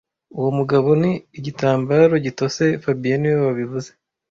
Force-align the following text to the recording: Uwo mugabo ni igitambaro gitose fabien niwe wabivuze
Uwo 0.37 0.49
mugabo 0.57 0.87
ni 1.01 1.11
igitambaro 1.37 2.13
gitose 2.25 2.63
fabien 2.83 3.19
niwe 3.19 3.39
wabivuze 3.47 3.89